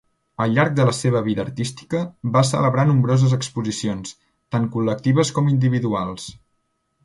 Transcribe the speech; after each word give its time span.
Al 0.43 0.53
llarg 0.53 0.71
de 0.77 0.85
la 0.87 0.93
seva 0.99 1.21
vida 1.27 1.43
artística, 1.47 2.01
va 2.37 2.43
celebrar 2.53 2.87
nombroses 2.93 3.37
exposicions, 3.39 4.17
tant 4.57 4.69
col·lectives 4.77 5.37
com 5.39 5.55
individuals. 5.57 6.31